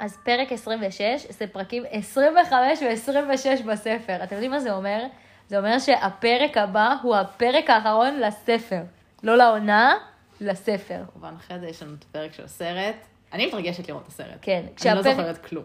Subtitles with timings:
[0.00, 4.24] אז פרק 26, זה פרקים 25 ו-26 בספר.
[4.24, 5.06] אתם יודעים מה זה אומר?
[5.48, 8.80] זה אומר שהפרק הבא הוא הפרק האחרון לספר.
[9.22, 9.94] לא לעונה,
[10.40, 11.02] לספר.
[11.12, 12.94] כמובן, אחרי זה יש לנו את הפרק של הסרט.
[13.32, 14.38] אני מתרגשת לראות את הסרט.
[14.42, 15.64] כן, אני לא כשהפרק- זוכרת כלום.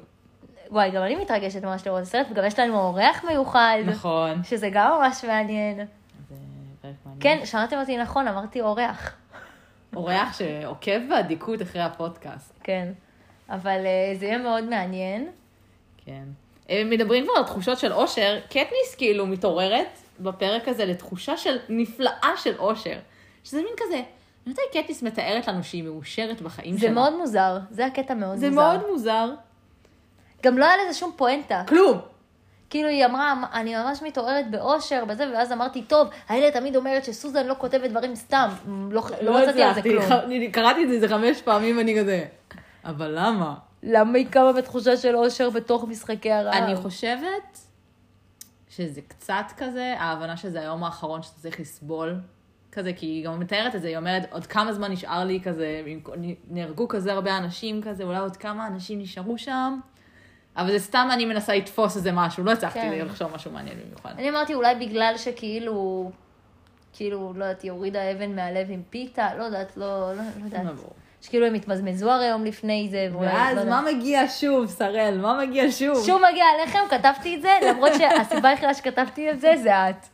[0.72, 4.44] וואי, גם אני מתרגשת ממש לראות את הסרט, וגם יש לנו אורח מיוחד, נכון.
[4.44, 5.78] שזה גם ממש מעניין.
[5.78, 6.36] זה
[6.82, 7.22] פרק מעניין.
[7.40, 9.16] כן, שמעתם אותי נכון, אמרתי אורח.
[9.96, 12.54] אורח שעוקב באדיקות אחרי הפודקאסט.
[12.64, 12.88] כן.
[13.50, 15.30] אבל אה, זה יהיה מאוד מעניין.
[16.06, 16.24] כן.
[16.70, 22.32] אה, מדברים כבר על תחושות של אושר, קטניס כאילו מתעוררת בפרק הזה לתחושה של נפלאה
[22.38, 22.98] של אושר.
[23.44, 24.02] שזה מין כזה,
[24.48, 26.92] מתי קטניס מתארת לנו שהיא מאושרת בחיים זה שלה?
[26.92, 28.62] מאוד מוזר, זה הקטע מאוד זה מוזר.
[28.62, 29.30] מאוד מוזר.
[30.44, 31.64] גם לא היה לזה שום פואנטה.
[31.68, 32.00] כלום.
[32.70, 37.48] כאילו היא אמרה, אני ממש מתעוררת באושר, בזה, ואז אמרתי, טוב, האלה תמיד אומרת שסוזן
[37.48, 38.50] לא כותבת דברים סתם,
[38.92, 40.04] לא, לא מצאתי על זה כלום.
[40.26, 42.26] אני קראתי את זה איזה חמש פעמים ואני כזה,
[42.86, 43.56] אבל למה?
[43.84, 46.54] למה היא קמה בתחושה של אושר בתוך משחקי הרעב?
[46.54, 47.60] אני חושבת
[48.70, 52.20] שזה קצת כזה, ההבנה שזה היום האחרון שאתה צריך לסבול.
[52.72, 55.82] כזה, כי היא גם מתארת את זה, היא אומרת, עוד כמה זמן נשאר לי כזה,
[56.50, 59.80] נהרגו כזה הרבה אנשים כזה, אולי עוד כמה אנשים נשארו שם.
[60.56, 63.06] אבל זה סתם אני מנסה לתפוס איזה משהו, לא הצלחתי כן.
[63.06, 64.12] לחשוב משהו מעניין במיוחד.
[64.18, 66.12] אני אמרתי, אולי בגלל שכאילו,
[66.94, 70.66] כאילו, לא יודעת, היא הורידה אבן מהלב עם פיתה, לא יודעת, לא, לא, לא יודעת.
[71.22, 73.82] שכאילו הם התמזמזו הרי יום לפני זה, ואז לא מה.
[73.82, 75.18] מגיע שוב, שראל?
[75.22, 76.06] מה מגיע שוב?
[76.06, 80.06] שוב מגיע עליכם, כתבתי את זה, למרות שהסיבה היחידה שכתבתי את זה, זה את.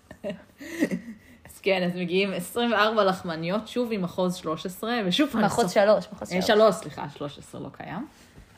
[1.46, 5.30] אז כן, אז מגיעים 24 לחמניות, שוב עם מחוז 13, ושוב.
[5.38, 6.48] מחוז סוף- שלוש, מחוז אה, שלוש.
[6.48, 8.08] שלוש, סליחה, 13 לא קיים,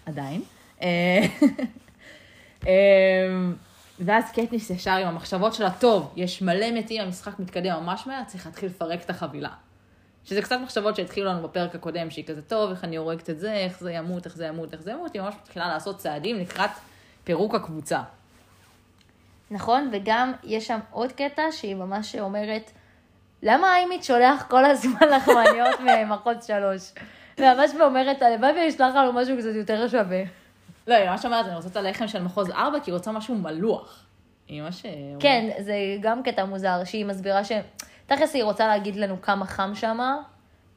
[0.06, 0.42] עדיין.
[0.82, 0.88] אה,
[2.68, 2.72] אה,
[4.00, 8.46] ואז קטניס ישר עם המחשבות שלה, טוב, יש מלא מתים, המשחק מתקדם ממש מהר, צריך
[8.46, 9.50] להתחיל לפרק את החבילה.
[10.28, 13.54] שזה קצת מחשבות שהתחילו לנו בפרק הקודם, שהיא כזה, טוב, איך אני הורגת את זה,
[13.54, 16.70] איך זה ימות, איך זה ימות, איך זה ימות, היא ממש מתחילה לעשות צעדים לקראת
[17.24, 18.02] פירוק הקבוצה.
[19.52, 22.72] נכון, וגם יש שם עוד קטע שהיא ממש אומרת,
[23.44, 26.92] למה איימית שולח כל הזמן לחמניות ממחוז שלוש?
[27.38, 30.24] וממש אומרת, הלוואי וישלח לנו משהו קצת יותר שווה.
[30.88, 33.36] לא, היא ממש אומרת, אני רוצה את הלחם של מחוז 4, כי היא רוצה משהו
[33.36, 34.04] מלוח.
[34.48, 34.86] היא ממש...
[34.86, 37.52] אה, כן, זה גם קטע מוזר, שהיא מסבירה ש...
[38.08, 40.18] תכלס היא רוצה להגיד לנו כמה חם שמה,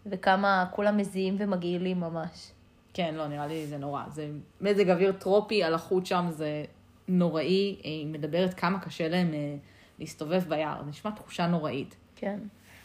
[0.06, 2.52] וכמה כולם מזיעים ומגעילים ממש.
[2.94, 4.02] כן, לא, נראה לי זה נורא.
[4.08, 4.28] זה
[4.60, 6.64] מזג אוויר טרופי על החוט שם, זה
[7.08, 7.76] נוראי.
[7.82, 9.54] היא מדברת כמה קשה להם אה,
[9.98, 10.82] להסתובב ביער.
[10.88, 11.96] נשמע תחושה נוראית.
[12.16, 12.38] כן.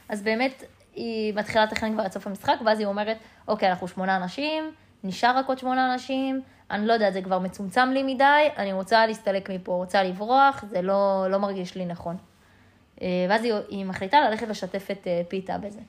[0.09, 0.63] אז באמת,
[0.95, 3.17] היא מתחילה לתכנן כבר עד סוף המשחק, ואז היא אומרת,
[3.47, 4.72] אוקיי, אנחנו שמונה אנשים,
[5.03, 6.41] נשאר רק עוד שמונה אנשים,
[6.72, 10.81] אני לא יודעת, זה כבר מצומצם לי מדי, אני רוצה להסתלק מפה, רוצה לברוח, זה
[10.81, 12.17] לא, לא מרגיש לי נכון.
[13.01, 15.79] אה, ואז היא, היא מחליטה ללכת לשתף את אה, פיתה בזה.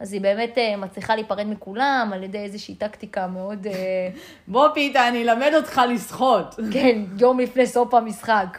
[0.00, 3.66] אז היא באמת אה, מצליחה להיפרד מכולם על ידי איזושהי טקטיקה מאוד,
[4.48, 6.54] בוא פיתה, אני אלמד אותך לשחות.
[6.74, 8.58] כן, יום לפני סוף המשחק.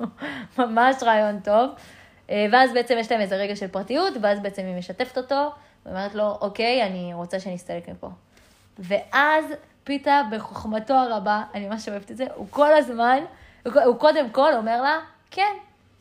[0.58, 1.70] ממש רעיון טוב.
[2.52, 5.50] ואז בעצם יש להם איזה רגע של פרטיות, ואז בעצם היא משתפת אותו,
[5.86, 8.08] ואומרת לו, אוקיי, אני רוצה שנסתלק מפה.
[8.78, 9.44] ואז
[9.84, 13.18] פיתה, בחוכמתו הרבה, אני ממש אוהבת את זה, הוא כל הזמן,
[13.64, 14.98] הוא קודם כל אומר לה,
[15.30, 15.56] כן,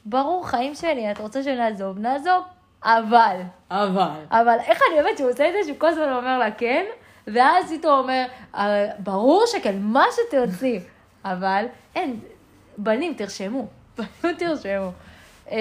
[0.05, 2.43] ברור, חיים שלי, את רוצה שנעזוב, נעזוב,
[2.83, 3.41] אבל.
[3.71, 4.09] אבל...
[4.31, 6.85] אבל איך אני אוהבת שהוא עושה את זה, שהוא כל הזמן אומר לה כן,
[7.27, 10.79] ואז פתאום אומר, "אה, ברור שכן, מה שתרצי.
[11.25, 12.19] אבל אין,
[12.77, 13.67] בנים, תרשמו,
[13.97, 14.91] בנים תרשמו.
[15.51, 15.57] אה,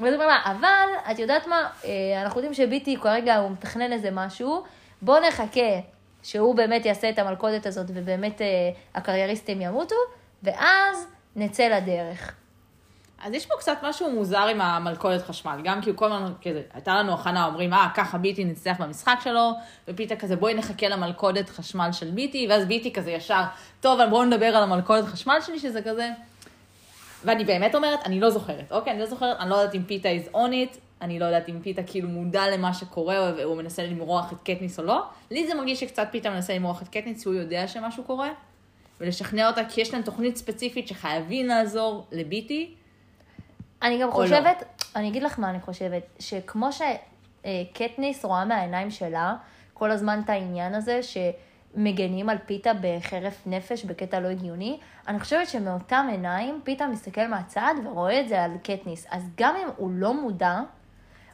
[0.00, 3.92] ואז הוא אומר לה, אבל, את יודעת מה, אה, אנחנו יודעים שביטי כרגע הוא מתכנן
[3.92, 4.62] איזה משהו,
[5.02, 5.80] בואו נחכה
[6.22, 8.40] שהוא באמת יעשה את המלכודת הזאת, ובאמת
[8.94, 9.96] הקרייריסטים ימותו,
[10.42, 11.06] ואז
[11.36, 12.34] נצא לדרך.
[13.26, 16.62] אז יש פה קצת משהו מוזר עם המלכודת חשמל, גם כי הוא כל הזמן, כזה,
[16.74, 19.52] הייתה לנו הכנה, אומרים, אה, ככה ביטי ניצח במשחק שלו,
[19.88, 23.42] ופיתה כזה, בואי נחכה למלכודת חשמל של ביטי, ואז ביטי כזה ישר,
[23.80, 26.10] טוב, בואו נדבר על המלכודת חשמל שלי, שזה כזה...
[27.24, 28.92] ואני באמת אומרת, אני לא זוכרת, אוקיי?
[28.92, 31.60] אני לא זוכרת, אני לא יודעת אם פיתה is on it, אני לא יודעת אם
[31.62, 35.02] פיתה כאילו מודע למה שקורה, והוא מנסה למרוח את קטניס או לא.
[35.30, 38.30] לי זה מרגיש שקצת פיתה מנסה למרוח את קטניס, הוא יודע שמשהו קורה,
[39.00, 42.74] ולשכנע אותה, כי יש להם תוכנית ספציפית שחייבים לעזור לביטי,
[43.82, 44.12] אני גם לא.
[44.12, 44.64] חושבת,
[44.96, 49.36] אני אגיד לך מה אני חושבת, שכמו שקטניס רואה מהעיניים שלה
[49.74, 54.78] כל הזמן את העניין הזה שמגנים על פיתה בחרף נפש בקטע לא הגיוני,
[55.08, 59.06] אני חושבת שמאותם עיניים פיתה מסתכל מהצד ורואה את זה על קטניס.
[59.10, 60.60] אז גם אם הוא לא מודע,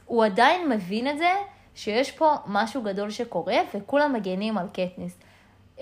[0.05, 1.31] הוא עדיין מבין את זה
[1.75, 5.17] שיש פה משהו גדול שקורה וכולם מגנים על קטניס.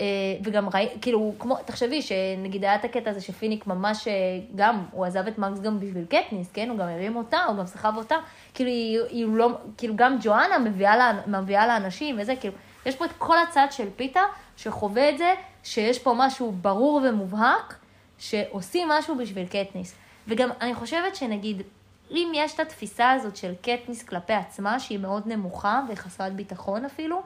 [0.00, 0.06] אה,
[0.44, 4.12] וגם ראי, כאילו, כמו, תחשבי שנגיד היה את הקטע הזה שפיניק ממש, אה,
[4.54, 6.70] גם, הוא עזב את מקס גם בשביל קטניס, כן?
[6.70, 8.16] הוא גם הרים אותה, הוא גם סחב אותה.
[8.54, 12.54] כאילו, היא, היא לא, כאילו, גם ג'ואנה מביאה, לה, מביאה לאנשים וזה, כאילו,
[12.86, 14.20] יש פה את כל הצד של פיתה
[14.56, 17.74] שחווה את זה שיש פה משהו ברור ומובהק,
[18.18, 19.94] שעושים משהו בשביל קטניס.
[20.28, 21.62] וגם אני חושבת שנגיד,
[22.10, 27.22] אם יש את התפיסה הזאת של קטניס כלפי עצמה, שהיא מאוד נמוכה וחסרת ביטחון אפילו,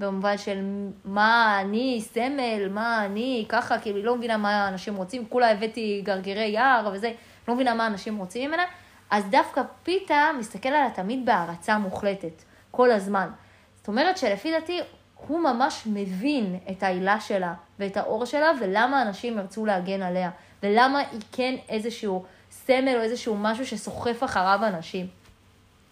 [0.00, 0.64] במובן של
[1.04, 6.00] מה אני סמל, מה אני ככה, כאילו היא לא מבינה מה אנשים רוצים, כולה הבאתי
[6.04, 7.12] גרגירי יער וזה,
[7.48, 8.62] לא מבינה מה אנשים רוצים ממנה,
[9.10, 13.28] אז דווקא פיתה מסתכל עליה תמיד בהערצה מוחלטת, כל הזמן.
[13.76, 14.80] זאת אומרת שלפי דעתי,
[15.26, 20.30] הוא ממש מבין את העילה שלה ואת האור שלה, ולמה אנשים ירצו להגן עליה,
[20.62, 25.06] ולמה היא כן איזשהו סמל או איזשהו משהו שסוחף אחריו אנשים.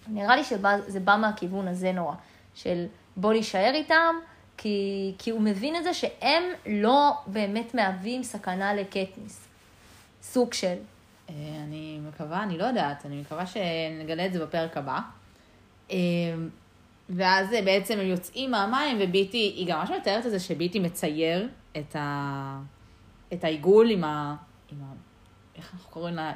[0.09, 2.15] נראה לי שזה בא מהכיוון הזה נורא,
[2.55, 2.87] של
[3.21, 4.15] בוא נישאר איתם,
[4.57, 9.49] כי, כי הוא מבין את זה שהם לא באמת מהווים סכנה לקטניס.
[10.23, 10.77] סוג של.
[11.29, 11.35] אה,
[11.65, 14.99] אני מקווה, אני לא יודעת, אני מקווה שנגלה את זה בפרק הבא.
[15.91, 15.97] אה,
[17.09, 21.97] ואז בעצם הם יוצאים מהמים, וביטי, היא גם ממש מתארת את זה שביטי מצייר את,
[21.97, 22.61] ה...
[23.33, 24.37] את העיגול עם ה...
[24.73, 24.93] עם ה...
[25.57, 26.33] איך אנחנו קוראים לה?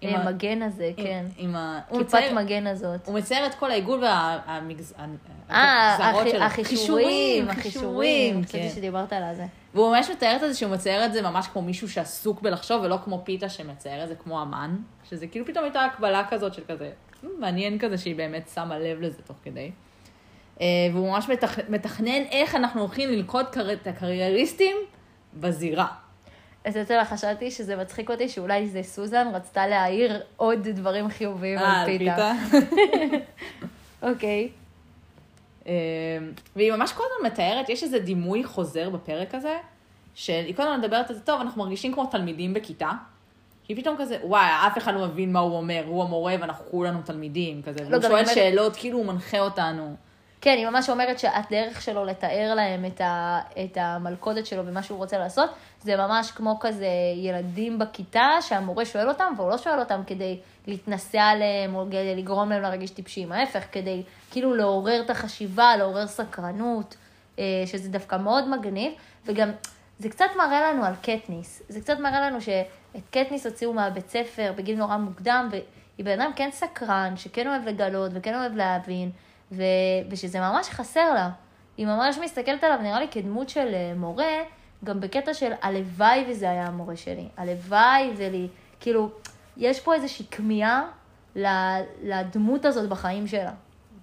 [0.00, 1.24] עם המגן הזה, כן.
[1.36, 1.80] עם ה...
[1.98, 3.06] כיפת מגן הזאת.
[3.06, 5.18] הוא מצייר את כל העיגול והגזרות
[5.50, 6.42] אה, שלו.
[6.42, 8.74] החישורים, החישורים, חשבתי כן.
[8.74, 9.44] שדיברת על זה.
[9.74, 12.98] והוא ממש מתאר את זה שהוא מצייר את זה ממש כמו מישהו שעסוק בלחשוב, ולא
[13.04, 14.76] כמו פיתה שמצייר את זה כמו אמן.
[15.10, 16.90] שזה כאילו פתאום הייתה הקבלה כזאת של כזה,
[17.22, 19.70] "מ, מעניין כזה שהיא באמת שמה לב לזה תוך כדי.
[20.60, 21.58] אה, והוא ממש מתכ...
[21.68, 23.46] מתכנן איך אנחנו הולכים ללכוד.
[23.72, 24.76] את הקרייריסטים
[25.34, 25.86] בזירה.
[26.68, 31.80] אז יותר חשבתי שזה מצחיק אותי שאולי זה סוזן רצתה להעיר עוד דברים חיוביים אה,
[31.80, 32.32] על פיתה.
[34.10, 34.48] אוקיי.
[35.66, 35.72] אה,
[36.56, 39.56] והיא ממש כל הזמן מתארת, יש איזה דימוי חוזר בפרק הזה,
[40.14, 42.90] שהיא כל הזמן מדברת על זה, טוב, אנחנו מרגישים כמו תלמידים בכיתה.
[43.68, 46.98] היא פתאום כזה, וואי, אף אחד לא מבין מה הוא אומר, הוא המורה ואנחנו כולנו
[47.04, 47.78] תלמידים, כזה.
[47.80, 49.96] והוא גם שואל היא אומרת- שאלות, כאילו הוא מנחה אותנו.
[50.40, 54.98] כן, היא ממש אומרת שהדרך שלו לתאר להם את, ה, את המלכודת שלו ומה שהוא
[54.98, 55.50] רוצה לעשות,
[55.82, 61.22] זה ממש כמו כזה ילדים בכיתה שהמורה שואל אותם, והוא לא שואל אותם כדי להתנסה
[61.22, 66.96] עליהם או כדי לגרום להם להרגיש טיפשים, ההפך, כדי כאילו לעורר את החשיבה, לעורר סקרנות,
[67.38, 68.92] אה, שזה דווקא מאוד מגניב,
[69.26, 69.50] וגם
[69.98, 74.52] זה קצת מראה לנו על קטניס, זה קצת מראה לנו שאת קטניס הוציאו מהבית ספר
[74.56, 79.10] בגיל נורא מוקדם, והיא בן אדם כן סקרן, שכן אוהב לגלות וכן אוהב להבין.
[79.52, 79.62] ו...
[80.10, 81.30] ושזה ממש חסר לה.
[81.76, 84.42] היא ממש מסתכלת עליו, נראה לי, כדמות של אה, מורה,
[84.84, 87.28] גם בקטע של הלוואי וזה היה המורה שלי.
[87.36, 88.48] הלוואי ולי,
[88.80, 89.10] כאילו,
[89.56, 90.82] יש פה איזושהי כמיהה
[92.02, 93.52] לדמות הזאת בחיים שלה.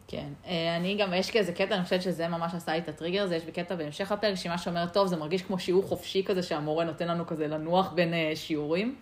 [0.07, 3.23] כן, אה, אני גם, יש כזה קטע, אני חושבת שזה ממש עשה לי את הטריגר
[3.23, 6.43] הזה, יש בקטע בהמשך הפרק, שהיא ממש אומרת, טוב, זה מרגיש כמו שיעור חופשי כזה,
[6.43, 8.95] שהמורה נותן לנו כזה לנוח בין אה, שיעורים.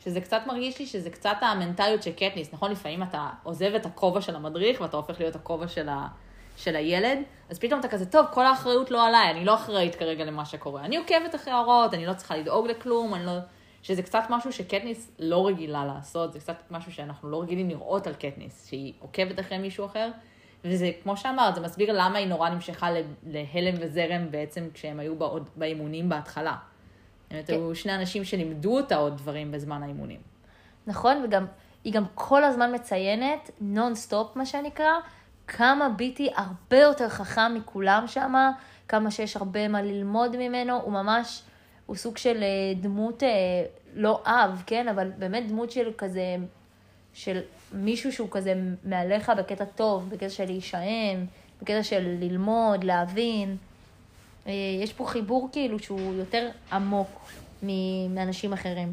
[0.00, 2.70] שזה קצת מרגיש לי שזה קצת המנטליות של קטניס, נכון?
[2.70, 6.06] לפעמים אתה עוזב את הכובע של המדריך ואתה הופך להיות הכובע של, ה,
[6.56, 7.18] של הילד,
[7.50, 10.84] אז פתאום אתה כזה, טוב, כל האחריות לא עליי, אני לא אחראית כרגע למה שקורה.
[10.84, 13.32] אני עוקבת אחרי ההוראות, אני לא צריכה לדאוג לכלום, אני לא...
[13.82, 18.14] שזה קצת משהו שקטניס לא רגילה לעשות, זה קצת משהו שאנחנו לא רגילים לראות על
[18.14, 20.10] קטניס, שהיא עוקבת אחרי מישהו אחר,
[20.64, 22.88] וזה, כמו שאמרת, זה מסביר למה היא נורא נמשכה
[23.26, 25.14] להלם וזרם בעצם כשהם היו
[25.56, 26.56] באימונים בהתחלה.
[27.30, 27.52] באמת, כן.
[27.52, 30.20] היו שני אנשים שלימדו אותה עוד דברים בזמן האימונים.
[30.86, 31.22] נכון?
[31.24, 31.46] וגם,
[31.84, 34.92] היא גם כל הזמן מציינת, נונסטופ מה שנקרא,
[35.46, 38.34] כמה ביטי הרבה יותר חכם מכולם שם,
[38.88, 41.42] כמה שיש הרבה מה ללמוד ממנו, הוא ממש,
[41.86, 43.28] הוא סוג של אה, דמות, אה,
[43.94, 44.88] לא אב, כן?
[44.88, 46.36] אבל באמת דמות של כזה,
[47.14, 47.40] של
[47.72, 51.26] מישהו שהוא כזה מעליך בקטע טוב, בקטע של להישען,
[51.62, 53.56] בקטע של ללמוד, להבין.
[54.46, 57.08] אה, יש פה חיבור כאילו שהוא יותר עמוק
[58.10, 58.92] מאנשים אחרים.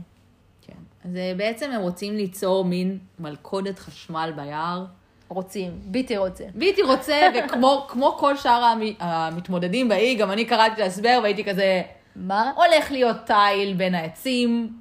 [0.67, 0.73] כן.
[1.09, 4.85] אז אה, בעצם הם רוצים ליצור מין מלכודת חשמל ביער.
[5.27, 6.43] רוצים, ביטי רוצה.
[6.55, 7.15] בלתי רוצה,
[7.45, 11.81] וכמו כמו כל שאר המ- המתמודדים באי, גם אני קראתי את ההסבר והייתי כזה,
[12.15, 12.51] מה?
[12.55, 14.73] הולך להיות תיל בין העצים,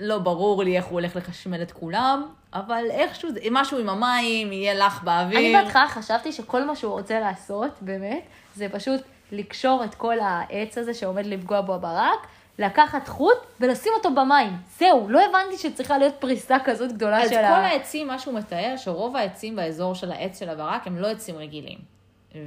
[0.00, 2.22] לא ברור לי איך הוא הולך לחשמל את כולם,
[2.54, 5.38] אבל איכשהו, משהו עם המים, יהיה לך באוויר.
[5.38, 8.22] אני בהתחלה חשבתי שכל מה שהוא רוצה לעשות, באמת,
[8.56, 9.00] זה פשוט
[9.32, 12.26] לקשור את כל העץ הזה שעומד לפגוע בו הברק,
[12.58, 14.52] לקחת חוט ולשים אותו במים.
[14.78, 17.66] זהו, לא הבנתי שצריכה להיות פריסה כזאת גדולה אז של כל ה...
[17.66, 21.97] העצים, מה שהוא מתאר, שרוב העצים באזור של העץ של הברק הם לא עצים רגילים.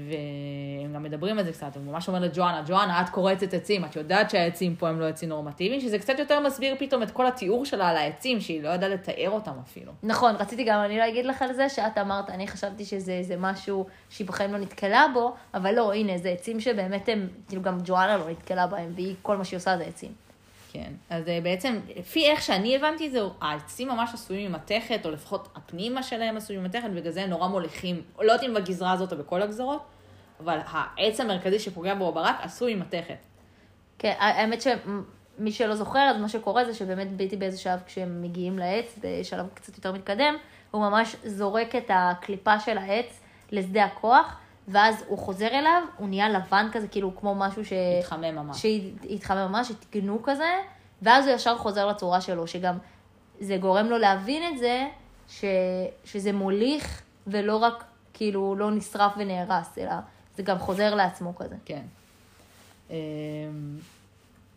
[0.09, 3.95] והם גם מדברים על זה קצת, הוא ממש אומר לג'ואנה, ג'ואנה, את קורצת עצים, את
[3.95, 7.65] יודעת שהעצים פה הם לא עצים נורמטיביים, שזה קצת יותר מסביר פתאום את כל התיאור
[7.65, 9.91] שלה על העצים, שהיא לא ידעה לתאר אותם אפילו.
[10.03, 14.27] נכון, רציתי גם אני להגיד לך על זה, שאת אמרת, אני חשבתי שזה משהו שהיא
[14.27, 18.29] בחיים לא נתקלה בו, אבל לא, הנה, זה עצים שבאמת הם, כאילו גם ג'ואנה לא
[18.29, 20.30] נתקלה בהם, והיא, כל מה שהיא עושה זה עצים.
[20.73, 25.11] כן, אז אה, בעצם, לפי איך שאני הבנתי את זה, העצים ממש עשויים ממתכת, או
[25.11, 29.13] לפחות הפנימה שלהם עשוי ממתכת, ובגלל זה הם נורא מוליכים, לא יודעת אם בגזרה הזאת
[29.13, 29.81] או בכל הגזרות,
[30.39, 33.15] אבל העץ המרכזי שפוגע בו הברק עשוי ממתכת.
[33.99, 38.59] כן, האמת שמי שלא זוכר, אז מה שקורה זה שבאמת ביטי באיזה שלב כשהם מגיעים
[38.59, 40.35] לעץ, בשלב קצת יותר מתקדם,
[40.71, 44.37] הוא ממש זורק את הקליפה של העץ לשדה הכוח,
[44.71, 47.73] ואז הוא חוזר אליו, הוא נהיה לבן כזה, כאילו כמו משהו ש...
[47.99, 48.61] התחמם ממש.
[48.61, 50.59] שהתחמם ממש, התגנו כזה,
[51.01, 52.77] ואז הוא ישר חוזר לצורה שלו, שגם
[53.39, 54.87] זה גורם לו להבין את זה,
[55.29, 55.45] ש...
[56.05, 59.93] שזה מוליך, ולא רק כאילו לא נשרף ונהרס, אלא
[60.35, 61.55] זה גם חוזר לעצמו כזה.
[61.65, 61.81] כן.
[62.89, 62.95] אמ,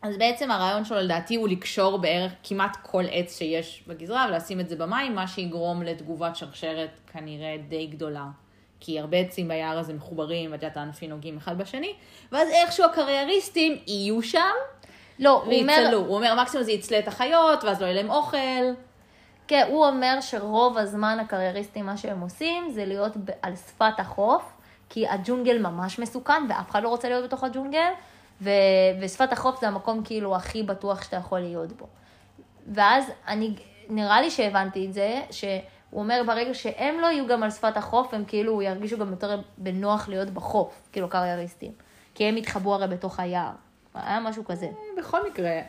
[0.02, 4.68] אז בעצם הרעיון שלו לדעתי הוא לקשור בערך כמעט כל עץ שיש בגזרה ולשים את
[4.68, 8.26] זה במים, מה שיגרום לתגובת שרשרת כנראה די גדולה.
[8.84, 11.94] כי הרבה עצים ביער הזה מחוברים, ואת יודעת, הענפים נוגעים אחד בשני,
[12.32, 14.54] ואז איכשהו הקרייריסטים יהיו שם,
[15.18, 15.90] לא, הוא אומר...
[15.94, 18.72] הוא אומר, מקסימום זה יצלה את החיות, ואז לא יהיה להם אוכל.
[19.48, 23.12] כן, הוא אומר שרוב הזמן הקרייריסטים, מה שהם עושים, זה להיות
[23.42, 24.42] על שפת החוף,
[24.88, 27.90] כי הג'ונגל ממש מסוכן, ואף אחד לא רוצה להיות בתוך הג'ונגל,
[28.40, 28.50] ו...
[29.00, 31.86] ושפת החוף זה המקום כאילו הכי בטוח שאתה יכול להיות בו.
[32.74, 33.54] ואז אני,
[33.88, 35.20] נראה לי שהבנתי את זה,
[35.94, 39.40] שהוא אומר ברגע שהם לא יהיו גם על שפת החוף, הם כאילו ירגישו גם יותר
[39.58, 41.72] בנוח להיות בחוף, כאילו קרייריסטים.
[42.14, 43.50] כי הם יתחבאו הרי בתוך היער.
[43.94, 44.66] היה משהו כזה.
[44.98, 45.60] בכל מקרה,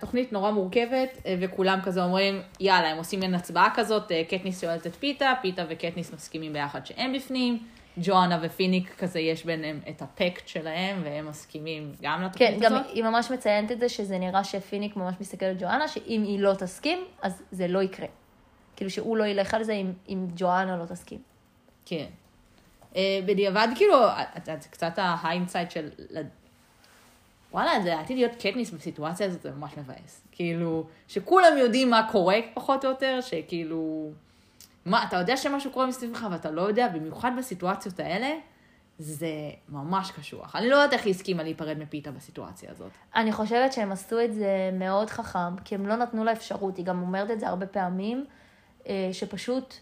[0.00, 4.94] תוכנית נורא מורכבת, וכולם כזה אומרים, יאללה, הם עושים מין הצבעה כזאת, קטניס שואלת את
[4.94, 7.58] פיתה, פיתה וקטניס מסכימים ביחד שהם בפנים,
[7.96, 12.82] ג'ואנה ופיניק כזה, יש ביניהם את הפקט שלהם, והם מסכימים גם לתוכנית כן, הזאת.
[12.82, 16.22] כן, גם היא ממש מציינת את זה, שזה נראה שפיניק ממש מסתכל על ג'ואנה, שאם
[16.26, 18.06] היא לא תסכים, אז זה לא יקרה.
[18.82, 21.22] כאילו שהוא לא ילך על זה אם, אם ג'ואנה לא תסכים.
[21.86, 22.06] כן.
[23.26, 23.96] בדיעבד, כאילו,
[24.44, 25.90] זה קצת ה hindsight של
[27.52, 30.20] וואלה, זה עתיד להיות קטניס בסיטואציה הזאת, זה ממש מבאס.
[30.32, 34.10] כאילו, שכולם יודעים מה קורה, פחות או יותר, שכאילו...
[34.86, 38.30] מה, אתה יודע שמשהו קורה מסביבך ואתה לא יודע, במיוחד בסיטואציות האלה,
[38.98, 39.30] זה
[39.68, 40.56] ממש קשוח.
[40.56, 42.90] אני לא יודעת איך היא הסכימה להיפרד מפיתה בסיטואציה הזאת.
[43.14, 46.84] אני חושבת שהם עשו את זה מאוד חכם, כי הם לא נתנו לה אפשרות, היא
[46.84, 48.24] גם אומרת את זה הרבה פעמים,
[49.12, 49.74] שפשוט...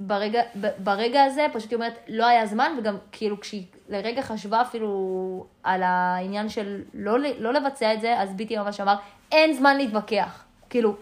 [0.00, 0.42] ברגע,
[0.78, 5.82] ברגע הזה פשוט היא אומרת, לא היה זמן, וגם כאילו כשהיא לרגע חשבה אפילו על
[5.82, 8.96] העניין של לא, לא לבצע את זה, אז ביטי ממש אמר,
[9.32, 10.44] אין זמן להתווכח.
[10.70, 10.96] כאילו,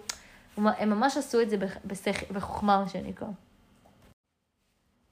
[0.56, 2.30] הם ממש עשו את זה בשכ...
[2.30, 3.26] בחוכמה, מה שנקרא.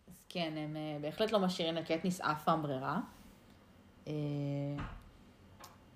[0.09, 2.99] אז כן, הם אה, בהחלט לא משאירים לקטניס אף פעם ברירה.
[4.09, 4.12] אה,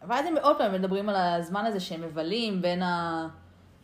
[0.02, 3.28] ואז הם עוד פעם מדברים על הזמן הזה שהם מבלים בין ה...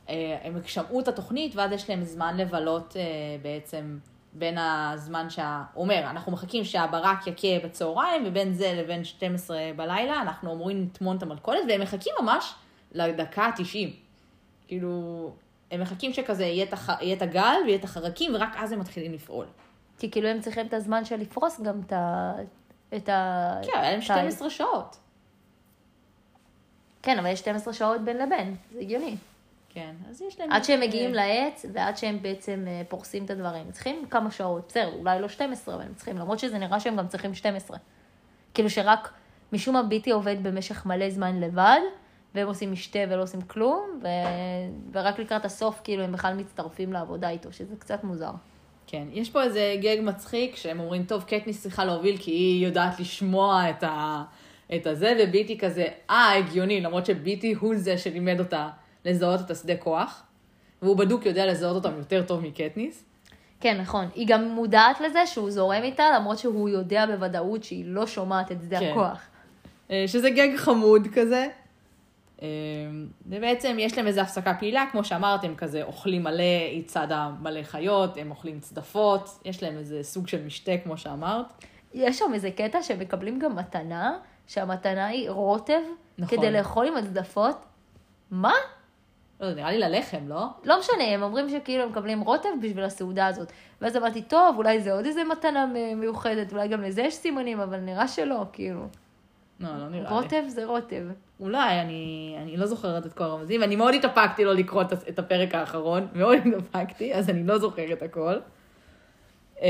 [0.09, 2.97] אה, הם שמעו את התוכנית, ואז יש להם זמן לבלות
[3.43, 3.99] בעצם
[4.33, 5.63] בין הזמן שה...
[5.75, 11.17] הוא אומר, אנחנו מחכים שהברק יכה בצהריים, ובין זה לבין 12 בלילה, אנחנו אמורים לטמון
[11.17, 12.55] את המלכודת, והם מחכים ממש
[12.93, 13.91] לדקה ה-90.
[14.69, 15.31] כאילו,
[15.71, 16.89] הם מחכים שכזה יהיה את, הח...
[16.89, 19.47] יהיה את הגל ויהיה את החרקים, ורק אז הם מתחילים לפעול.
[19.99, 22.33] כי כאילו הם צריכים את הזמן של לפרוס גם את ה...
[22.97, 23.61] את ה...
[23.63, 24.97] כן, היה להם 12 שעות.
[27.03, 29.17] כן, אבל יש 12 שעות בין לבין, זה הגיוני.
[29.75, 30.53] כן, אז יש להם...
[30.53, 33.71] עד שהם מגיעים לעץ, ועד שהם בעצם אה, פורסים את הדברים.
[33.71, 37.09] צריכים כמה שעות, בסדר, אולי לא 12, אבל הם צריכים, למרות שזה נראה שהם גם
[37.09, 37.79] צריכים 12.
[38.55, 39.13] כאילו שרק,
[39.53, 41.81] משום מה ביטי עובד במשך מלא זמן לבד,
[42.35, 44.07] והם עושים משתה ולא עושים כלום, ו...
[44.93, 48.31] ורק לקראת הסוף, כאילו, הם בכלל מצטרפים לעבודה איתו, שזה קצת מוזר.
[48.87, 53.01] כן, יש פה איזה גג מצחיק, שהם אומרים, טוב, קטניס צריכה להוביל, כי היא יודעת
[53.01, 54.23] לשמוע את, ה...
[54.75, 58.69] את הזה, וביטי כזה, אה, הגיוני, למרות שביטי הוא זה שלימד אותה
[59.05, 60.23] לזהות את השדה כוח,
[60.83, 63.05] והוא בדוק יודע לזהות אותם יותר טוב מקטניס.
[63.61, 64.09] כן, נכון.
[64.15, 68.57] היא גם מודעת לזה שהוא זורם איתה, למרות שהוא יודע בוודאות שהיא לא שומעת את
[68.63, 68.91] שדה כן.
[68.91, 69.21] הכוח.
[69.91, 71.49] אה, שזה גג חמוד כזה.
[72.43, 72.49] אה,
[73.27, 78.17] ובעצם יש להם איזו הפסקה פעילה, כמו שאמרתם, כזה אוכלים מלא, היא צדה מלא חיות,
[78.17, 81.47] הם אוכלים צדפות, יש להם איזה סוג של משתה, כמו שאמרת.
[81.95, 85.81] יש שם איזה קטע שמקבלים גם מתנה, שהמתנה היא רוטב,
[86.19, 86.39] נכון.
[86.39, 87.57] כדי לאכול עם הצדפות.
[88.31, 88.53] מה?
[89.43, 90.47] לא יודע, נראה לי ללחם, לא?
[90.65, 93.53] לא משנה, הם אומרים שכאילו הם מקבלים רוטב בשביל הסעודה הזאת.
[93.81, 97.79] ואז אמרתי, טוב, אולי זה עוד איזה מתנה מיוחדת, אולי גם לזה יש סימנים, אבל
[97.79, 98.87] נראה שלא, כאילו.
[99.61, 100.39] לא, לא נראה רוטב לי.
[100.41, 101.03] רוטב זה רוטב.
[101.41, 105.55] אולי, אני, אני לא זוכרת את כל הרמזים, ואני מאוד התאפקתי לא לקרוא את הפרק
[105.55, 108.35] האחרון, מאוד התאפקתי, אז אני לא זוכרת הכל.
[109.61, 109.67] אמ,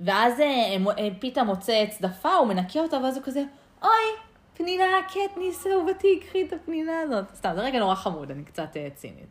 [0.00, 3.42] ואז אה, אה, פיתה מוצא צדפה, הוא מנקה אותה, ואז הוא כזה,
[3.82, 3.90] אוי,
[4.60, 7.24] פנינה, קטניס אהובתי, קחי את הפנינה הזאת.
[7.34, 9.28] סתם, זה רגע נורא חמוד, אני קצת uh, צינית.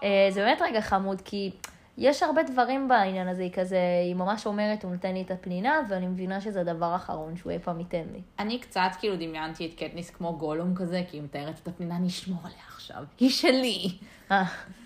[0.00, 1.50] Uh, זה באמת רגע חמוד, כי
[1.98, 5.80] יש הרבה דברים בעניין הזה, היא כזה, היא ממש אומרת, הוא נותן לי את הפנינה,
[5.88, 8.20] ואני מבינה שזה הדבר האחרון שהוא אי פעם ייתן לי.
[8.38, 12.08] אני קצת כאילו דמיינתי את קטניס כמו גולום כזה, כי היא מתארת את הפנינה, אני
[12.08, 13.98] אשמור עליה עכשיו, היא שלי.
[14.30, 14.44] אה,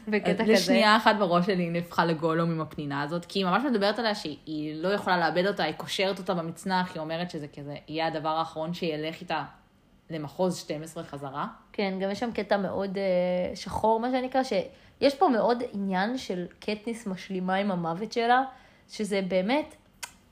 [0.08, 0.52] בקטע כזה.
[0.52, 4.14] לשנייה אחת בראש שלי היא נהפכה לגולום עם הפנינה הזאת, כי היא ממש מדברת עליה
[4.14, 8.28] שהיא לא יכולה לאבד אותה, היא קושרת אותה במצנח, היא אומרת שזה כזה יהיה הדבר
[8.28, 9.44] האחרון שילך איתה
[10.10, 11.46] למחוז 12 חזרה.
[11.72, 16.46] כן, גם יש שם קטע מאוד uh, שחור, מה שנקרא, שיש פה מאוד עניין של
[16.58, 18.42] קטניס משלימה עם המוות שלה,
[18.88, 19.74] שזה באמת,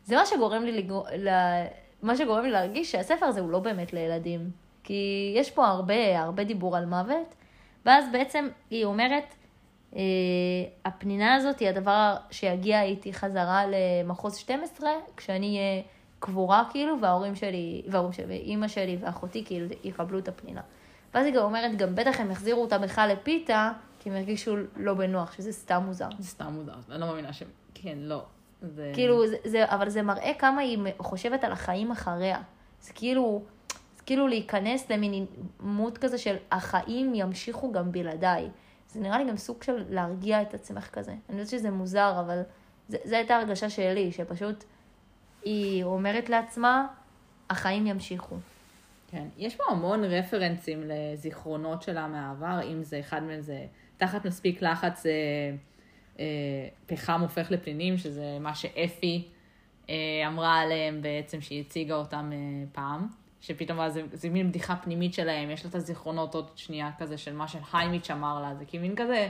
[0.04, 1.28] זה מה שגורם לי, לגור, ל,
[2.02, 4.50] מה שגורם לי להרגיש שהספר הזה הוא לא באמת לילדים.
[4.84, 7.34] כי יש פה הרבה, הרבה דיבור על מוות,
[7.86, 9.34] ואז בעצם היא אומרת,
[9.92, 9.96] uh,
[10.84, 15.82] הפנינה הזאת היא הדבר שיגיע איתי חזרה למחוז 12, כשאני אהיה
[16.22, 20.60] קבורה כאילו, וההורים שלי, וההורים שלי, ואימא שלי ואחותי כאילו יקבלו את הפנינה.
[21.14, 24.94] ואז היא גם אומרת, גם בטח הם יחזירו אותה בכלל לפיתה, כי הם הרגישו לא
[24.94, 26.08] בנוח, שזה סתם מוזר.
[26.18, 27.42] זה סתם מוזר, אני לא מאמינה ש...
[27.74, 28.24] כן, לא.
[28.62, 28.90] זה...
[28.94, 32.40] כאילו, זה, זה, אבל זה מראה כמה היא חושבת על החיים אחריה.
[32.80, 33.42] זה כאילו,
[33.96, 35.26] זה כאילו להיכנס למין
[35.60, 38.48] עימות כזה של החיים ימשיכו גם בלעדיי.
[38.88, 41.10] זה נראה לי גם סוג של להרגיע את עצמך כזה.
[41.10, 42.42] אני יודעת שזה מוזר, אבל
[42.88, 44.64] זו הייתה הרגשה שלי, שפשוט
[45.44, 46.86] היא אומרת לעצמה,
[47.50, 48.36] החיים ימשיכו.
[49.10, 54.62] כן, יש פה המון רפרנסים לזיכרונות שלה מהעבר, אם זה אחד מהם זה תחת מספיק
[54.62, 55.12] לחץ אה,
[56.18, 56.24] אה,
[56.86, 59.28] פחם הופך לפנינים, שזה מה שאפי
[59.90, 59.94] אה,
[60.26, 62.38] אמרה עליהם בעצם, שהיא הציגה אותם אה,
[62.72, 63.08] פעם,
[63.40, 67.34] שפתאום זה, זה מין בדיחה פנימית שלהם, יש לה את הזיכרונות עוד שנייה כזה של
[67.34, 69.28] מה שחיימיץ' אמר לה, זה כאילו מין כזה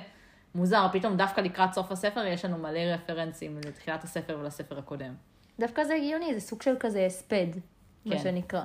[0.54, 5.14] מוזר, פתאום דווקא לקראת סוף הספר יש לנו מלא רפרנסים לתחילת הספר ולספר הקודם.
[5.60, 8.10] דווקא זה הגיוני, זה סוג של כזה הספד, כן.
[8.10, 8.62] מה שנקרא.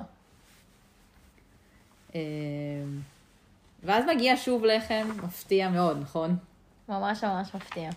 [2.14, 2.20] אמ,
[3.82, 6.36] ואז מגיע שוב לחם, מפתיע מאוד, נכון?
[6.88, 7.90] ממש ממש מפתיע.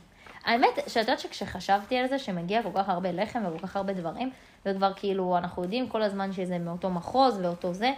[0.43, 4.31] האמת, שאת יודעת שכשחשבתי על זה, שמגיע כל כך הרבה לחם וכל כך הרבה דברים,
[4.65, 7.91] וכבר כאילו, אנחנו יודעים כל הזמן שזה מאותו מחוז ואותו זה,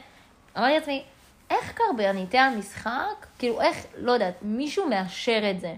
[0.57, 1.03] אמרתי לעצמי,
[1.50, 5.75] איך קרבניתי המשחק, כאילו איך, לא יודעת, מישהו מאשר את זה.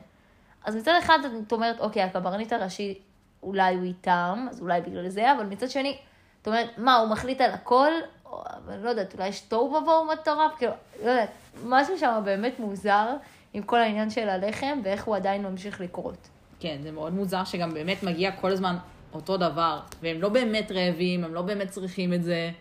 [0.64, 3.00] אז מצד אחד את אומרת, אוקיי, הקברניט הראשי
[3.46, 5.98] אולי הוא איתם, אז אולי בגלל זה, אבל מצד שני,
[6.38, 7.92] זאת אומרת, מה, הוא מחליט על הכל?
[8.26, 8.44] או,
[8.84, 10.52] לא יודעת, אולי יש תוהו ובוהו מטורף?
[10.58, 10.72] כאילו,
[11.04, 11.30] לא יודעת,
[11.66, 13.08] משהו שם באמת מוזר
[13.54, 16.28] עם כל העניין של הלחם, ואיך הוא עדיין ממשיך לקרות.
[16.60, 18.76] כן, זה מאוד מוזר שגם באמת מגיע כל הזמן
[19.14, 22.52] אותו דבר, והם לא באמת רעבים, הם לא באמת צריכים את זה.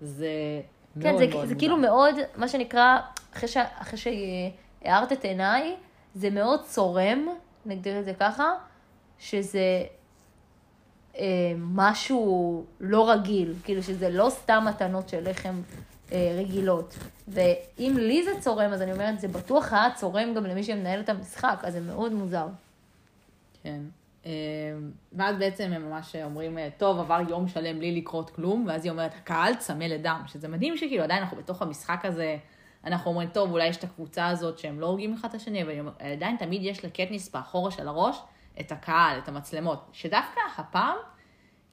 [0.00, 0.28] זה
[1.02, 1.58] כן, מאוד זה, מאוד זה מוזר.
[1.58, 2.98] כאילו מאוד, מה שנקרא,
[3.36, 5.76] אחרי, ש, אחרי שהארת את עיניי,
[6.14, 7.26] זה מאוד צורם,
[7.66, 8.50] נגדיר את זה ככה,
[9.18, 9.82] שזה
[11.58, 15.60] משהו לא רגיל, כאילו שזה לא סתם מתנות של לחם
[16.12, 16.98] אה, רגילות.
[17.28, 21.08] ואם לי זה צורם, אז אני אומרת, זה בטוח היה צורם גם למי שמנהל את
[21.08, 22.46] המשחק, אז זה מאוד מוזר.
[23.62, 23.80] כן.
[24.26, 24.30] אה,
[25.12, 29.14] ואז בעצם הם ממש אומרים, טוב, עבר יום שלם בלי לקרות כלום, ואז היא אומרת,
[29.14, 32.36] הקהל צמא לדם, שזה מדהים שכאילו עדיין אנחנו בתוך המשחק הזה,
[32.84, 35.72] אנחנו אומרים, טוב, אולי יש את הקבוצה הזאת שהם לא הורגים אחד את השני, אבל
[35.98, 38.20] עדיין תמיד יש לקטניס באחורה של הראש
[38.60, 40.96] את הקהל, את המצלמות, שדווקא הפעם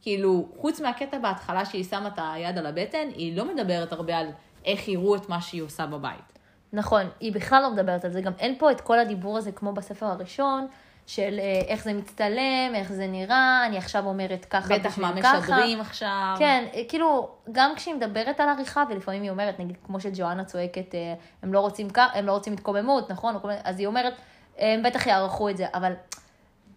[0.02, 4.28] כאילו, חוץ מהקטע בהתחלה שהיא שמה את היד על הבטן, היא לא מדברת הרבה על
[4.66, 6.40] איך יראו את מה שהיא עושה בבית.
[6.74, 9.74] נכון, היא בכלל לא מדברת על זה, גם אין פה את כל הדיבור הזה כמו
[9.74, 10.68] בספר הראשון,
[11.08, 15.82] של אה, איך זה מצטלם, איך זה נראה, אני עכשיו אומרת ככה בטח מה משדרים
[15.82, 16.36] עכשיו.
[16.40, 20.96] כן, אה, כאילו, גם כשהיא מדברת על עריכה, ולפעמים היא אומרת, נגיד, כמו שג'ואנה צועקת,
[20.96, 21.14] אה,
[21.44, 23.36] הם לא רוצים, הם לא רוצים התקוממות, נכון?
[23.64, 24.14] אז היא אומרת,
[24.58, 25.94] הם בטח יערכו את זה, אבל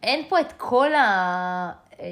[0.02, 1.72] אין פה את כל ה...
[2.00, 2.06] אה,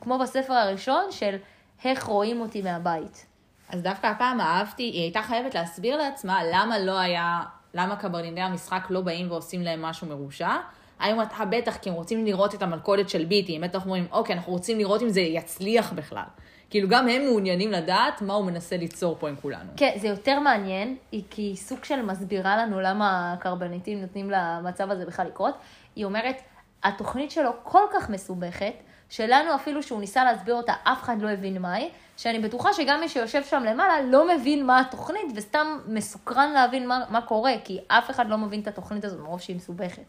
[0.00, 1.36] כמו בספר הראשון, של
[1.84, 3.26] איך רואים אותי מהבית.
[3.68, 7.40] אז דווקא הפעם אהבתי, היא הייתה חייבת להסביר לעצמה למה לא היה,
[7.74, 10.50] למה קברניטי המשחק לא באים ועושים להם משהו מרושע.
[10.98, 14.36] היום אתה בטח, כי הם רוצים לראות את המלכודת של ביטי, הם בטח אומרים, אוקיי,
[14.36, 16.24] אנחנו רוצים לראות אם זה יצליח בכלל.
[16.70, 19.70] כאילו גם הם מעוניינים לדעת מה הוא מנסה ליצור פה עם כולנו.
[19.76, 20.96] כן, זה יותר מעניין,
[21.30, 25.54] כי היא סוג של מסבירה לנו למה הקרבניטים נותנים למצב הזה בכלל לקרות.
[25.96, 26.36] היא אומרת,
[26.84, 28.74] התוכנית שלו כל כך מסובכת,
[29.08, 33.00] שלנו אפילו שהוא ניסה להסביר אותה, אף אחד לא הבין מה היא, שאני בטוחה שגם
[33.00, 37.78] מי שיושב שם למעלה לא מבין מה התוכנית, וסתם מסוקרן להבין מה, מה קורה, כי
[37.88, 40.02] אף אחד לא מבין את התוכנית הזאת מרוב שהיא מסובכת.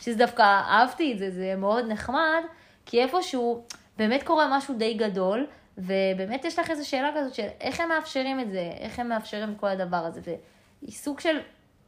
[0.00, 2.42] שזה דווקא, אהבתי את זה, זה מאוד נחמד,
[2.86, 3.64] כי איפשהו
[3.96, 5.46] באמת קורה משהו די גדול,
[5.78, 9.52] ובאמת יש לך איזו שאלה כזאת של איך הם מאפשרים את זה, איך הם מאפשרים
[9.52, 11.38] את כל הדבר הזה, והיא סוג של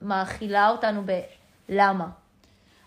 [0.02, 1.02] מאכילה אותנו
[1.68, 2.08] בלמה.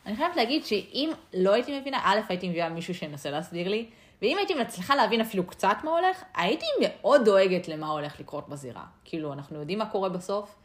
[0.05, 3.89] אני חייבת להגיד שאם לא הייתי מבינה, א', הייתי מביאה מישהו שינסה להסביר לי,
[4.21, 8.83] ואם הייתי מצליחה להבין אפילו קצת מה הולך, הייתי מאוד דואגת למה הולך לקרות בזירה.
[9.05, 10.55] כאילו, אנחנו יודעים מה קורה בסוף.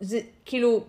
[0.00, 0.84] זה, כאילו,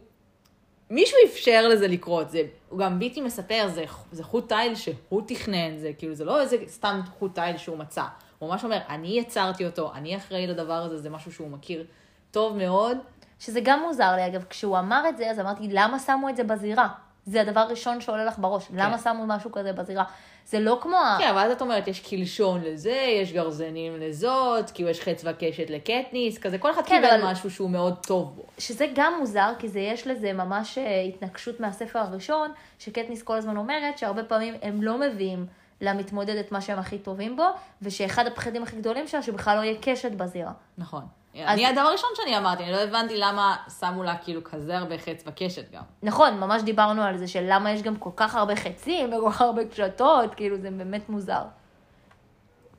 [0.89, 5.77] מישהו אפשר לזה לקרות, זה, הוא גם ביטי מספר, זה, זה חוט תיל שהוא תכנן,
[5.77, 8.03] זה כאילו, זה לא איזה סתם חוט תיל שהוא מצא.
[8.39, 11.86] הוא ממש אומר, אני יצרתי אותו, אני אחראי לדבר הזה, זה משהו שהוא מכיר
[12.31, 12.97] טוב מאוד.
[13.39, 16.43] שזה גם מוזר לי, אגב, כשהוא אמר את זה, אז אמרתי, למה שמו את זה
[16.43, 16.88] בזירה?
[17.25, 18.67] זה הדבר הראשון שעולה לך בראש.
[18.67, 18.73] כן.
[18.75, 20.03] למה שמו משהו כזה בזירה?
[20.45, 21.15] זה לא כמו ה...
[21.19, 25.69] כן, אבל אז את אומרת, יש קלשון לזה, יש גרזנים לזאת, כאילו יש חץ וקשת
[25.69, 28.43] לקטניס, כזה, כל אחד כן, קיבל אבל- משהו שהוא מאוד טוב בו.
[28.57, 33.57] שזה גם מוזר, כי זה יש לזה ממש אה, התנגשות מהספר הראשון, שקטניס כל הזמן
[33.57, 35.45] אומרת שהרבה פעמים הם לא מביאים
[35.81, 37.45] למתמודד את מה שהם הכי טובים בו,
[37.81, 40.51] ושאחד הפחדים הכי גדולים שלה, שבכלל לא יהיה קשת בזירה.
[40.77, 41.03] נכון.
[41.36, 45.24] אני, הדבר הראשון שאני אמרתי, אני לא הבנתי למה שמו לה כאילו כזה הרבה חץ
[45.26, 45.84] וקשת גם.
[46.04, 49.41] נכון, ממש דיברנו על זה, של למה יש גם כל כך הרבה חצים וכל כך
[49.41, 51.44] הרבה קשתות, כאילו זה באמת מוזר.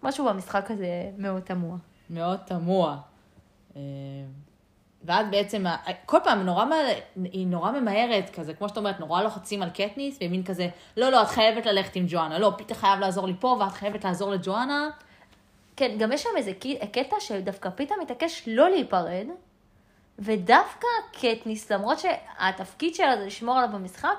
[0.03, 0.87] משהו במשחק הזה
[1.19, 1.77] מאוד תמוה.
[2.11, 2.97] מאוד תמוה.
[3.77, 3.81] אה,
[5.05, 5.65] ואז בעצם,
[6.07, 10.19] כל פעם נורא, מ- היא נורא ממהרת, כזה, כמו שאת אומרת, נורא לוחצים על קטניס,
[10.21, 13.57] ומין כזה, לא, לא, את חייבת ללכת עם ג'ואנה, לא, פיתה חייב לעזור לי פה,
[13.61, 14.89] ואת חייבת לעזור לג'ואנה.
[15.83, 16.53] כן, גם יש שם איזה
[16.93, 19.27] קטע שדווקא פיתה מתעקש לא להיפרד,
[20.19, 24.15] ודווקא קטניס, למרות שהתפקיד שלה זה לשמור עליו במשחק,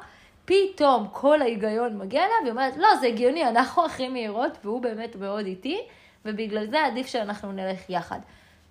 [0.45, 5.15] פתאום כל ההיגיון מגיע אליה, והיא אומרת, לא, זה הגיוני, אנחנו הכי מהירות, והוא באמת
[5.15, 5.81] מאוד איטי,
[6.25, 8.19] ובגלל זה עדיף שאנחנו נלך יחד.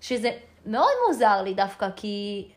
[0.00, 0.31] שזה
[0.66, 2.48] מאוד מוזר לי דווקא, כי,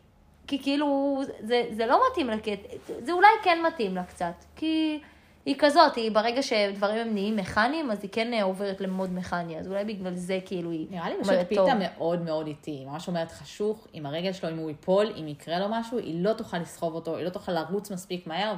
[0.46, 2.68] כי כאילו, זה, זה לא מתאים לקטע,
[2.98, 5.00] זה אולי כן מתאים לה קצת, כי
[5.46, 9.58] היא כזאת, היא ברגע שדברים הם נהיים מכניים, אז היא כן אה, עוברת למוד מכני,
[9.58, 11.74] אז אולי בגלל זה כאילו היא נראה לי פשוט פיתה.
[11.74, 15.58] מאוד מאוד איטי, היא ממש אומרת חשוך, עם הרגל שלו, אם הוא ייפול, אם יקרה
[15.58, 18.54] לו משהו, היא לא תוכל לסחוב אותו, היא לא תוכל לרוץ מספיק מהר,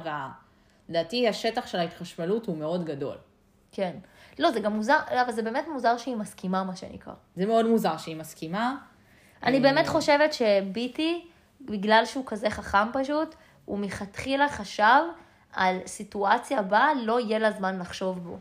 [0.89, 3.15] ולדעתי השטח של ההתחשמלות הוא מאוד גדול.
[3.71, 3.95] כן.
[4.39, 7.13] לא, זה גם מוזר, אבל זה באמת מוזר שהיא מסכימה, מה שנקרא.
[7.35, 8.75] זה מאוד מוזר שהיא מסכימה.
[9.43, 11.25] אני אה, באמת חושבת שביטי,
[11.61, 15.01] בגלל שהוא כזה חכם פשוט, הוא מלכתחילה חשב
[15.53, 18.37] על סיטואציה בה לא יהיה לה זמן לחשוב בו.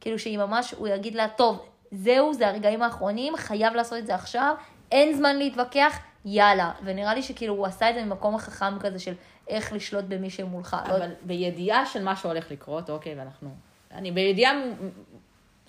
[0.00, 4.14] כאילו שהיא ממש, הוא יגיד לה, טוב, זהו, זה הרגעים האחרונים, חייב לעשות את זה
[4.14, 4.54] עכשיו,
[4.92, 6.72] אין זמן להתווכח, יאללה.
[6.84, 9.14] ונראה לי שכאילו הוא עשה את זה ממקום החכם כזה של
[9.48, 10.76] איך לשלוט במי שמולך.
[10.88, 13.50] לא אבל בידיעה של מה שהולך לקרות, אוקיי, ואנחנו...
[13.92, 14.52] אני בידיעה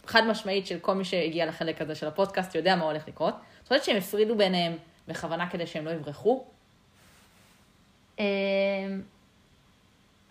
[0.06, 3.34] חד משמעית של כל מי שהגיע לחלק הזה של הפודקאסט יודע מה הולך לקרות.
[3.63, 6.45] את חושבת שהם הפרידו ביניהם בכוונה כדי שהם לא יברחו?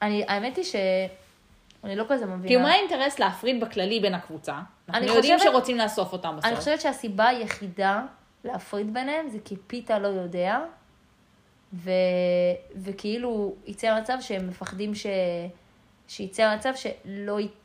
[0.03, 2.47] אני, האמת היא שאני לא כזה מבינה.
[2.47, 4.53] כאילו, מה האינטרס להפריד בכללי בין הקבוצה?
[4.89, 6.45] אנחנו אני יודעים חושבת- שרוצים לאסוף אותם בסוף.
[6.45, 8.03] אני חושבת שהסיבה היחידה
[8.45, 10.59] להפריד ביניהם זה כי פיתה לא יודע,
[11.75, 11.91] ו...
[12.77, 15.07] וכאילו יצא מצב שהם מפחדים ש...
[16.09, 17.65] שיצא מצב שלא ית...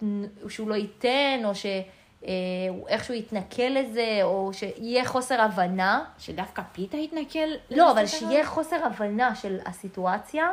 [0.50, 6.06] שהוא לא ייתן, או שהוא איכשהו יתנכל לזה, או שיהיה חוסר הבנה.
[6.20, 7.40] שדווקא פיתה יתנכל?
[7.72, 8.06] לא, אבל?
[8.08, 10.50] שיהיה חוסר הבנה של הסיטואציה,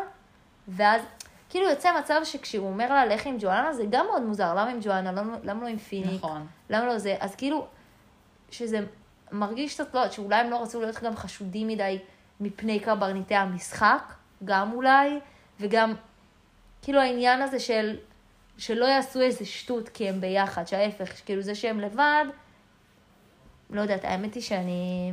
[0.68, 1.02] ואז
[1.50, 4.78] כאילו יוצא מצב שכשהוא אומר לה לך עם ג'ואנה, זה גם מאוד מוזר, למה עם
[4.82, 6.24] ג'ואנה, למה, למה לא עם פיניק?
[6.24, 6.46] נכון.
[6.70, 7.16] למה לא זה?
[7.20, 7.66] אז כאילו,
[8.50, 8.78] שזה
[9.32, 11.98] מרגיש קצת, לא שאולי הם לא רצו להיות גם חשודים מדי
[12.40, 14.12] מפני קברניטי המשחק,
[14.44, 15.20] גם אולי,
[15.60, 15.94] וגם
[16.82, 17.96] כאילו העניין הזה של,
[18.58, 22.24] שלא יעשו איזה שטות כי הם ביחד, שההפך, כאילו זה שהם לבד,
[23.70, 25.12] לא יודעת, האמת היא שאני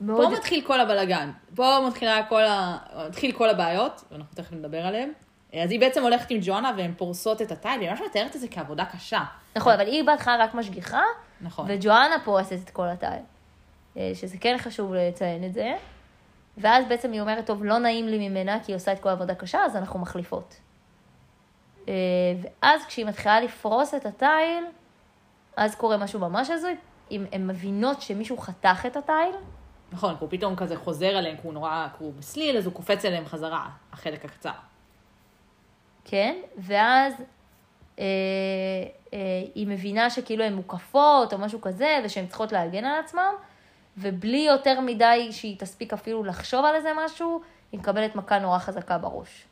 [0.00, 0.28] מאוד...
[0.28, 1.30] פה מתחיל כל הבלגן.
[1.54, 2.78] פה מתחילה כל ה...
[3.08, 5.12] מתחיל כל הבעיות, ואנחנו תכף נדבר עליהן.
[5.62, 8.48] אז היא בעצם הולכת עם ג'ואנה והן פורסות את התיל, והיא ממש מתארת את זה
[8.48, 9.24] כעבודה קשה.
[9.56, 11.02] נכון, אבל היא בהתחלה רק משגיחה,
[11.40, 11.66] נכון.
[11.68, 13.08] וג'ואנה פורסת את כל התיל.
[13.96, 15.76] אה, שזה כן חשוב לציין את זה.
[16.58, 19.34] ואז בעצם היא אומרת, טוב, לא נעים לי ממנה, כי היא עושה את כל העבודה
[19.34, 20.56] קשה, אז אנחנו מחליפות.
[21.88, 21.94] אה,
[22.42, 24.64] ואז כשהיא מתחילה לפרוס את התיל,
[25.56, 26.76] אז קורה משהו ממש הזוי.
[27.10, 29.36] אם הן מבינות שמישהו חתך את התיל,
[29.92, 32.74] נכון, כי הוא פתאום כזה חוזר אליהם, כי הוא נורא, כי הוא בסליל, אז הוא
[32.74, 34.50] קופץ אליהם חזרה, החלק הקצר.
[36.04, 36.36] כן?
[36.56, 37.14] ואז
[37.98, 38.04] אה,
[39.14, 39.18] אה,
[39.54, 43.32] היא מבינה שכאילו הן מוקפות או משהו כזה, ושהן צריכות להגן על עצמן,
[43.98, 47.40] ובלי יותר מדי שהיא תספיק אפילו לחשוב על איזה משהו,
[47.72, 49.44] היא מקבלת מכה נורא חזקה בראש.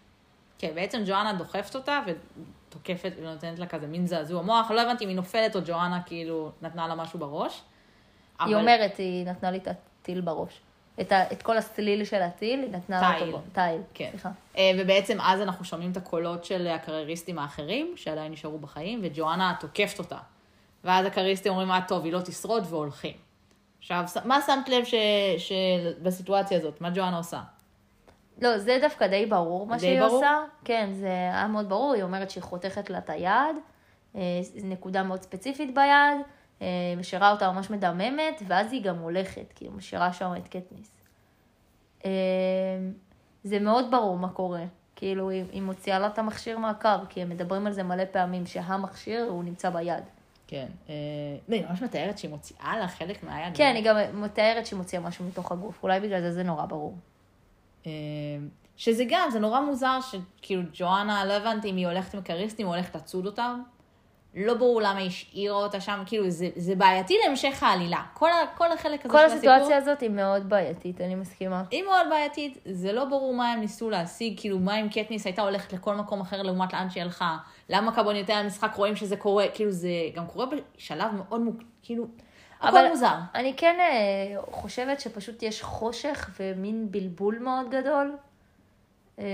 [0.59, 4.71] כן, בעצם ג'ואנה דוחפת אותה ותוקפת ונותנת לה כזה מין זעזוע מוח.
[4.71, 7.63] לא הבנתי אם היא נופלת או ג'ואנה כאילו נתנה לה משהו בראש.
[8.41, 10.61] היא אומרת, היא נתנה לי את הטיל בראש.
[11.01, 13.29] את, ה, את כל הסליל של הטיל, היא נתנה תיל.
[13.29, 13.45] אותו בו.
[13.53, 13.81] תיל.
[13.95, 14.09] כן.
[14.11, 14.31] סליחה.
[14.59, 19.99] אה, ובעצם אז אנחנו שומעים את הקולות של הקרייריסטים האחרים, שעדיין נשארו בחיים, וג'ואנה תוקפת
[19.99, 20.19] אותה.
[20.85, 23.17] ואז הקרייריסטים אומרים, אה, טוב, היא לא תשרוד, והולכים.
[23.79, 24.95] עכשיו, מה שמת לב ש...
[25.39, 27.41] שבסיטואציה הזאת, מה ג'ואנה עושה?
[28.43, 30.15] לא, זה דווקא די ברור מה די שהיא ברור?
[30.15, 30.39] עושה.
[30.65, 33.57] כן, זה היה מאוד ברור, היא אומרת שהיא חותכת לה את היד,
[34.17, 34.21] אה,
[34.65, 36.21] נקודה מאוד ספציפית ביד,
[36.97, 40.91] משאירה אותה ממש מדממת, ואז היא גם הולכת, כי היא משאירה שם את קטניס.
[42.05, 42.11] אה,
[43.45, 44.65] זה מאוד ברור מה קורה.
[44.97, 48.47] כאילו, היא, היא מוציאה לה את המכשיר מהקו, כי הם מדברים על זה מלא פעמים,
[48.47, 50.05] שהמכשיר הוא נמצא ביד.
[50.47, 50.67] כן.
[50.89, 50.95] אה,
[51.49, 53.57] לא, היא ממש מתארת שהיא מוציאה לה חלק מהיד.
[53.57, 56.97] כן, היא גם מתארת שהיא מוציאה משהו מתוך הגוף, אולי בגלל זה זה נורא ברור.
[57.87, 57.91] אה,
[58.77, 62.75] שזה גם, זה נורא מוזר שכאילו ג'ואנה, לא הבנתי אם היא הולכת עם הקריסטים או
[62.75, 63.63] הולכת לצוד אותם.
[64.35, 68.03] לא ברור למה השאירה אותה שם, כאילו זה, זה בעייתי להמשך העלילה.
[68.15, 71.63] כל, ה, כל החלק הזה כל של הסיפור, הסיטואציה הזאת היא מאוד בעייתית, אני מסכימה.
[71.71, 75.43] היא מאוד בעייתית, זה לא ברור מה הם ניסו להשיג, כאילו מה אם קטניס הייתה
[75.43, 77.37] הולכת לכל מקום אחר לעומת לאן שהיא הלכה,
[77.69, 81.57] למה קברניטי המשחק רואים שזה קורה, כאילו זה גם קורה בשלב מאוד מוק...
[81.83, 82.07] כאילו,
[82.61, 83.15] הכל מוזר.
[83.35, 88.17] אני כן אה, חושבת שפשוט יש חושך ומין בלבול מאוד גדול.
[89.19, 89.25] אה,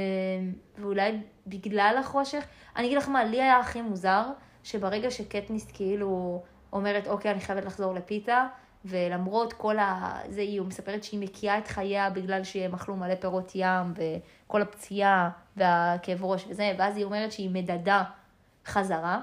[0.78, 2.44] ואולי בגלל החושך,
[2.76, 4.22] אני אגיד לך מה, לי היה הכי מוזר,
[4.68, 8.46] שברגע שקטניס כאילו אומרת, אוקיי, אני חייבת לחזור לפיתה,
[8.84, 10.18] ולמרות כל ה...
[10.28, 15.30] זה, היא מספרת שהיא מקיאה את חייה בגלל שהם אכלו מלא פירות ים, וכל הפציעה
[15.56, 18.04] והכאב ראש וזה, ואז היא אומרת שהיא מדדה
[18.66, 19.20] חזרה,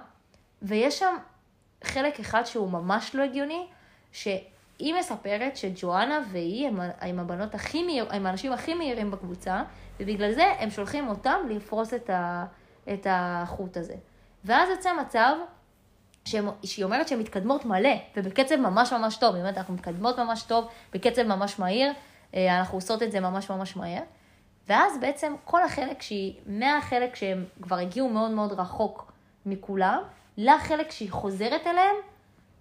[0.61, 1.15] ויש שם
[1.83, 3.67] חלק אחד שהוא ממש לא הגיוני,
[4.11, 9.63] שהיא מספרת שג'ואנה והיא הם, הם הבנות הכי מהיר, הם האנשים הכי מהירים בקבוצה,
[9.99, 12.45] ובגלל זה הם שולחים אותם לפרוס את, ה,
[12.93, 13.95] את החוט הזה.
[14.45, 15.35] ואז יוצא מצב
[16.25, 20.43] שהם, שהיא אומרת שהן מתקדמות מלא, ובקצב ממש ממש טוב, היא אומרת, אנחנו מתקדמות ממש
[20.43, 21.91] טוב, בקצב ממש מהיר,
[22.35, 24.01] אה, אנחנו עושות את זה ממש ממש מהר.
[24.67, 29.11] ואז בעצם כל החלק שהיא, מהחלק שהם כבר הגיעו מאוד מאוד רחוק
[29.45, 30.01] מכולם,
[30.37, 31.95] לחלק שהיא חוזרת אליהם,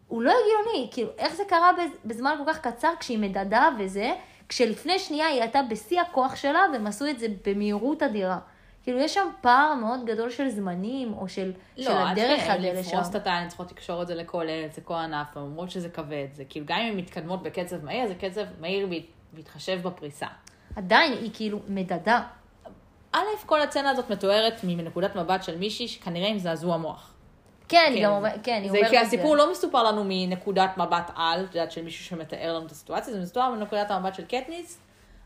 [0.09, 0.88] הוא לא הגיוני.
[0.92, 1.70] כאילו, איך זה קרה
[2.05, 4.12] בזמן כל כך קצר כשהיא מדדה וזה,
[4.49, 8.38] כשלפני שנייה היא הייתה בשיא הכוח שלה, והם עשו את זה במהירות אדירה.
[8.85, 12.68] כאילו, יש שם פער מאוד גדול של זמנים, או של, לא, של הדרך עד לא,
[12.68, 12.90] לשם.
[12.90, 16.27] לפרוס את הטלנט, צריכות לקשור את זה לכל ארץ, לכל ענף, הן אומרות שזה כבד.
[16.33, 18.88] זה כאילו, גם אם הן מתקדמות בקצב מהיר, זה קצב מהיר
[19.33, 20.27] בהתחשב בפריסה.
[20.77, 22.23] עדיין, היא כאילו מדדה.
[23.12, 27.11] א', כל הצצנה הזאת מתוארת מנקודת מבט של מישהי שכנראה עם זעזוע מוח.
[27.68, 29.16] כן, היא גם אומרת, כן, היא אומרת כי את זה.
[29.16, 33.14] הסיפור לא מסופר לנו מנקודת מבט על, את יודעת, של מישהו שמתאר לנו את הסיטואציה,
[33.14, 34.81] זה מסופר מנקודת המבט של קטניס.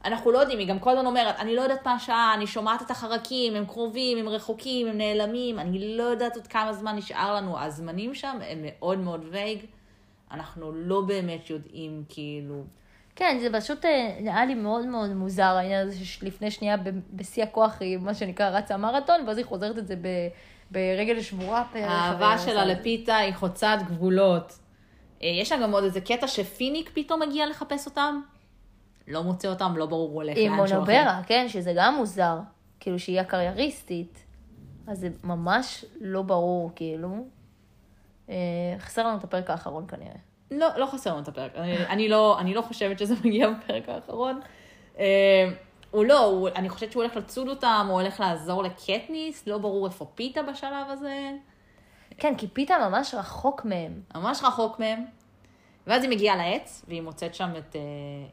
[0.04, 2.82] אנחנו לא יודעים, היא גם כל הזמן אומרת, אני לא יודעת מה השעה, אני שומעת
[2.82, 7.34] את החרקים, הם קרובים, הם רחוקים, הם נעלמים, אני לא יודעת עוד כמה זמן נשאר
[7.34, 7.60] לנו.
[7.60, 9.58] הזמנים שם הם מאוד מאוד וייג,
[10.30, 12.64] אנחנו לא באמת יודעים, כאילו...
[13.16, 16.76] כן, זה פשוט אה, נראה לי מאוד מאוד מוזר, העניין הזה שלפני שנייה
[17.12, 20.28] בשיא הכוח היא, מה שנקרא, רצה מרתון, ואז היא חוזרת את זה ב-
[20.70, 21.64] ברגל שבורה.
[21.74, 22.72] האהבה ועושה שלה את זה.
[22.74, 24.58] לפיתה היא חוצת גבולות.
[25.22, 28.20] אה, יש לה גם עוד איזה קטע שפיניק פתאום מגיע לחפש אותם.
[29.08, 30.92] לא מוצא אותם, לא ברור הוא הולך עם לאן שהוא אחר.
[30.92, 32.38] מונוברה, כן, שזה גם מוזר.
[32.80, 34.24] כאילו שהיא הקרייריסטית.
[34.86, 37.08] אז זה ממש לא ברור, כאילו.
[38.28, 38.34] אה,
[38.78, 40.16] חסר לנו את הפרק האחרון כנראה.
[40.50, 41.52] לא, לא חסר לנו את הפרק.
[41.56, 44.40] אני, אני, לא, אני לא חושבת שזה מגיע בפרק האחרון.
[44.98, 45.50] אה,
[45.90, 49.86] הוא לא, הוא, אני חושבת שהוא הולך לצוד אותם, הוא הולך לעזור לקטניס, לא ברור
[49.86, 51.30] איפה פיתה בשלב הזה.
[52.18, 54.00] כן, כי פיתה ממש רחוק מהם.
[54.14, 55.04] ממש רחוק מהם.
[55.88, 57.80] ואז היא מגיעה לעץ, והיא מוצאת שם את, אה,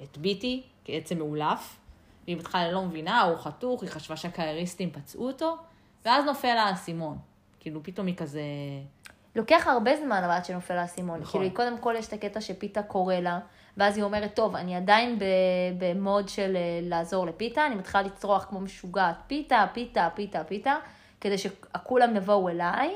[0.04, 1.78] את ביטי כעצם מאולף.
[2.26, 5.58] והיא בהתחלה לא מבינה, הוא חתוך, היא חשבה שהקרייריסטים פצעו אותו,
[6.06, 7.18] ואז נופל לה האסימון.
[7.60, 8.42] כאילו פתאום היא כזה...
[9.36, 11.20] לוקח הרבה זמן אבל עד שנופל האסימון.
[11.20, 11.42] נכון.
[11.42, 13.40] כאילו, קודם כל יש את הקטע שפיתה קורא לה,
[13.78, 15.20] ואז היא אומרת, טוב, אני עדיין
[15.78, 20.76] במוד של אה, לעזור לפיתה, אני מתחילה לצרוח כמו משוגעת, פיתה, פיתה, פיתה, פיתה,
[21.22, 22.94] כדי שכולם יבואו אליי,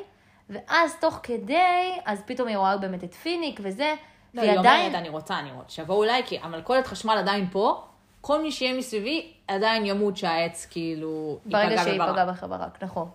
[0.50, 3.94] ואז תוך כדי, אז פתאום היא רואה באמת את פיניק וזה,
[4.34, 4.86] לא, היא עדיין...
[4.86, 7.84] אומרת, אני רוצה, אני רוצה, שיבואו אליי, כי המלכודת חשמל עדיין פה,
[8.22, 12.12] כל מי שיהיה מסביבי עדיין ימות שהעץ כאילו ברגע ייפגע בברק.
[12.12, 13.10] פגעה בברק, נכון.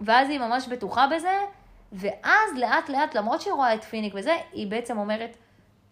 [0.00, 1.38] ואז היא ממש בטוחה בזה,
[1.92, 5.36] ואז לאט לאט, למרות שהיא רואה את פיניק וזה, היא בעצם אומרת,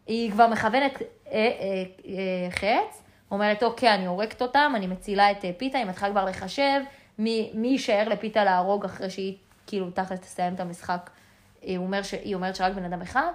[0.07, 5.45] היא כבר מכוונת אה, אה, אה, חץ, אומרת, אוקיי, אני הורגת אותם, אני מצילה את
[5.45, 6.81] אה, פיתה, היא מתחילה כבר לחשב
[7.19, 9.37] מי, מי יישאר לפיתה להרוג אחרי שהיא
[9.67, 11.11] כאילו תכלס תסיים את המשחק.
[11.63, 13.29] היא, אומר ש, היא אומרת שרק בן אדם אחד,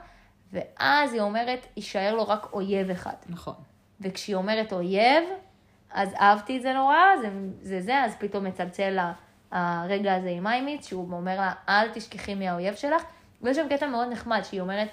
[0.53, 3.13] ואז היא אומרת, יישאר לו רק אויב אחד.
[3.29, 3.55] נכון.
[4.01, 5.23] וכשהיא אומרת אויב,
[5.91, 7.29] אז אהבתי את זה נורא, זה
[7.61, 9.13] זה, זה אז פתאום מצלצל לה
[9.51, 13.03] הרגע הזה עם מיימיץ, שהוא אומר לה, אל תשכחי מהאויב שלך,
[13.41, 14.87] ויש שם קטע מאוד נחמד, שהיא אומרת,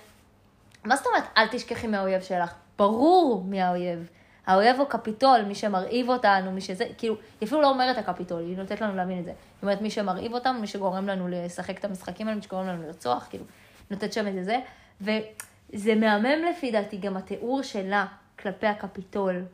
[0.85, 2.55] מה זאת אומרת, אל תשכחי מהאויב שלך?
[2.79, 4.09] ברור מי האויב.
[4.47, 8.57] האויב הוא קפיטול, מי שמרעיב אותנו, מי שזה, כאילו, היא אפילו לא אומרת הקפיטול, היא
[8.57, 9.31] נותנת לנו להבין את זה.
[9.31, 12.83] היא אומרת, מי שמרעיב אותנו, מי שגורם לנו לשחק את המשחקים האלה, מי שגורם לנו
[12.83, 13.45] לרצוח, כאילו,
[13.91, 14.59] נותנת שם את זה.
[15.01, 18.07] וזה מהמם לפי דעתי, גם התיאור שלה
[18.39, 19.45] כלפי הקפיטול.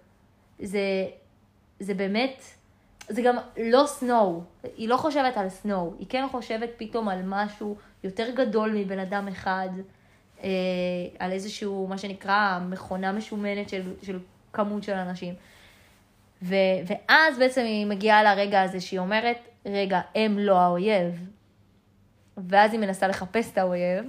[0.59, 0.81] זה,
[1.81, 2.43] זה באמת,
[3.09, 4.43] זה גם לא סנואו,
[4.77, 9.29] היא לא חושבת על סנואו, היא כן חושבת פתאום על משהו יותר גדול מבן אדם
[9.29, 9.69] אחד,
[10.43, 10.49] אה,
[11.19, 14.19] על איזשהו, מה שנקרא, מכונה משומנת של, של
[14.53, 15.35] כמות של אנשים.
[16.43, 16.55] ו,
[16.87, 21.29] ואז בעצם היא מגיעה לרגע הזה שהיא אומרת, רגע, הם לא האויב.
[22.37, 24.05] ואז היא מנסה לחפש את האויב,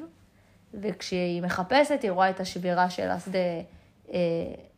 [0.73, 3.37] וכשהיא מחפשת, היא רואה את השבירה של השדה
[4.13, 4.19] אה,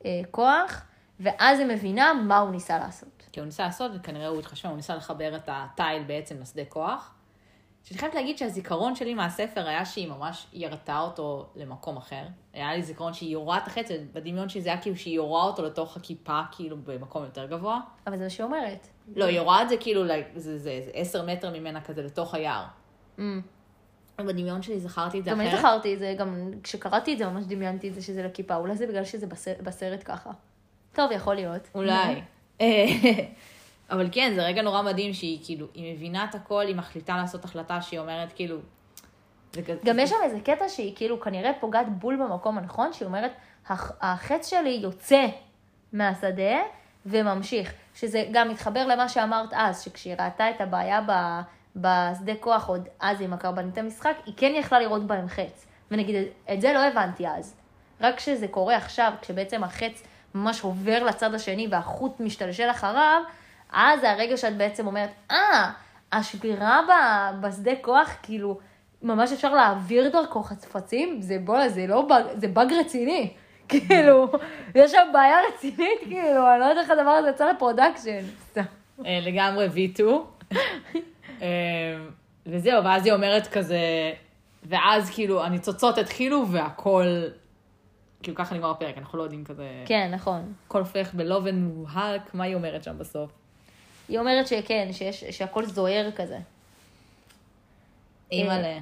[0.06, 0.86] אה, כוח,
[1.20, 3.24] ואז היא מבינה מה הוא ניסה לעשות.
[3.32, 7.14] כי הוא ניסה לעשות, וכנראה הוא התחשב, הוא ניסה לחבר את התיל בעצם לשדה כוח.
[7.84, 12.24] שאני חייבת להגיד שהזיכרון שלי מהספר היה שהיא ממש ירתה אותו למקום אחר.
[12.54, 15.66] היה לי זיכרון שהיא יורה את החץ, בדמיון שלי זה היה כאילו שהיא יורה אותו
[15.66, 17.80] לתוך הכיפה, כאילו במקום יותר גבוה.
[18.08, 18.88] אבל זה מה שהיא אומרת.
[19.16, 20.04] לא, היא יורה את זה כאילו,
[20.36, 22.66] זה עשר מטר ממנה כזה לתוך היער.
[23.18, 23.22] Mm.
[24.18, 25.60] בדמיון שלי זכרתי את זה גם אני אחרת.
[25.60, 28.88] זכרתי את זה, גם כשקראתי את זה ממש דמיינתי את זה שזה לכיפה, אולי זה
[28.88, 30.30] בגלל שזה בסרט, בסרט ככה.
[30.94, 31.68] טוב, יכול להיות.
[31.76, 32.22] אולי.
[32.62, 32.86] אה,
[33.90, 37.46] אבל כן, זה רגע נורא מדהים שהיא כאילו, היא מבינה את הכל, היא מחליטה לעשות
[37.46, 38.58] החלטה שהיא אומרת כאילו...
[39.86, 43.32] גם יש שם איזה קטע שהיא כאילו כנראה פוגעת בול במקום הנכון, שהיא אומרת,
[43.68, 45.26] "הח- החץ שלי יוצא
[45.94, 46.60] מהשדה
[47.06, 47.74] וממשיך.
[47.96, 51.12] שזה גם מתחבר למה שאמרת אז, שכשהיא ראתה את הבעיה ב,
[51.76, 55.66] בשדה כוח, עוד אז עם הקרבנית המשחק, היא כן יכלה לראות בהם חץ.
[55.92, 56.16] ונגיד,
[56.54, 57.56] את זה לא הבנתי אז.
[58.02, 60.04] רק כשזה קורה עכשיו, כשבעצם החץ
[60.36, 63.22] ממש עובר לצד השני והחוט משתלשל אחריו,
[63.74, 65.72] אז זה הרגע שאת בעצם אומרת, אה,
[66.12, 68.60] השבירה ב- בשדה כוח, כאילו,
[69.02, 73.34] ממש אפשר להעביר דרכו חפצים, זה בוא'נה, זה לא באג, זה באג רציני.
[73.70, 74.32] כאילו,
[74.76, 78.22] יש שם בעיה רצינית, כאילו, אני לא יודעת איך הדבר הזה יצא ל production.
[79.06, 80.04] אה, לגמרי V2.
[81.44, 81.48] אה,
[82.46, 83.80] וזהו, ואז היא אומרת כזה,
[84.64, 87.24] ואז כאילו הניצוצות התחילו והכל,
[88.24, 90.54] כאילו ככה נגמר הפרק, אנחנו לא יודעים כזה, כן, נכון.
[90.68, 93.32] הכל הופך בלובן מובהק, מה היא אומרת שם בסוף?
[94.10, 96.38] היא אומרת שכן, שיש, שהכל זוהר כזה.
[98.32, 98.78] אימא'לה.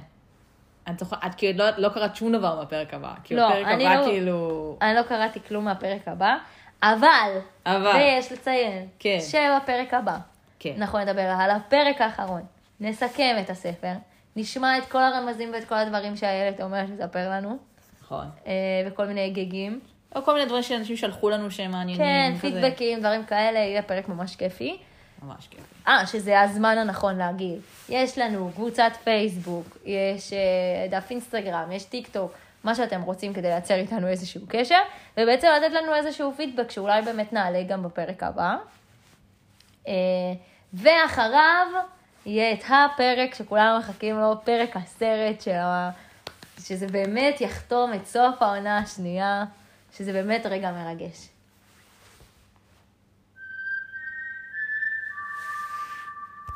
[0.90, 3.14] את זוכרת, את כאילו לא, לא קראת שום דבר מהפרק הבא.
[3.24, 4.76] כאילו, לא, הפרק אני הבא לא- כאילו...
[4.82, 6.36] אני לא קראתי כלום מהפרק הבא,
[6.82, 7.92] אבל, אבל.
[7.96, 9.18] ויש לציין, כן.
[9.20, 10.16] שבפרק הבא,
[10.58, 10.74] כן.
[10.78, 12.42] אנחנו נדבר על הפרק האחרון,
[12.82, 13.92] נסכם את הספר,
[14.36, 17.58] נשמע את כל הרמזים ואת כל הדברים שאיילת אומרת לספר לנו,
[18.02, 18.26] נכון.
[18.46, 18.52] אה,
[18.86, 19.80] וכל מיני גגים.
[20.16, 22.06] או כל מיני דברים שאנשים שלחו לנו שהם מעניינים.
[22.06, 22.32] כן.
[22.40, 24.78] פידבקים, דברים כאלה, יהיה פרק ממש כיפי.
[25.22, 25.60] ממש כיף.
[25.88, 27.60] אה, שזה הזמן הנכון להגיד.
[27.88, 30.38] יש לנו קבוצת פייסבוק, יש אה,
[30.90, 32.32] דף אינסטגרם, יש טיק טוק,
[32.64, 34.78] מה שאתם רוצים כדי לייצר איתנו איזשהו קשר,
[35.16, 38.56] ובעצם לתת לנו איזשהו פידבק שאולי באמת נעלה גם בפרק הבא.
[39.88, 39.92] אה,
[40.74, 41.66] ואחריו
[42.26, 45.90] יהיה את הפרק שכולנו מחכים לו, פרק הסרט של ה...
[46.60, 49.44] שזה באמת יחתום את סוף העונה השנייה,
[49.96, 51.28] שזה באמת רגע מרגש.